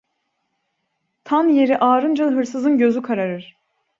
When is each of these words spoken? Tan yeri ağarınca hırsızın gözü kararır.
Tan 1.23 1.47
yeri 1.49 1.77
ağarınca 1.77 2.25
hırsızın 2.25 2.77
gözü 2.77 3.01
kararır. 3.01 3.55